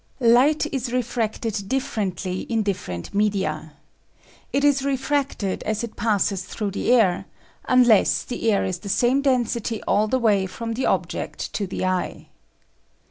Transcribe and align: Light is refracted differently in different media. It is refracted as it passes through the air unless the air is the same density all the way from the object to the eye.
Light 0.33 0.65
is 0.73 0.91
refracted 0.91 1.69
differently 1.69 2.41
in 2.49 2.63
different 2.63 3.13
media. 3.13 3.73
It 4.51 4.63
is 4.63 4.83
refracted 4.83 5.61
as 5.61 5.83
it 5.83 5.95
passes 5.95 6.43
through 6.43 6.71
the 6.71 6.91
air 6.91 7.27
unless 7.65 8.23
the 8.23 8.49
air 8.51 8.65
is 8.65 8.79
the 8.79 8.89
same 8.89 9.21
density 9.21 9.79
all 9.83 10.07
the 10.07 10.17
way 10.17 10.47
from 10.47 10.73
the 10.73 10.87
object 10.87 11.53
to 11.53 11.67
the 11.67 11.85
eye. 11.85 12.29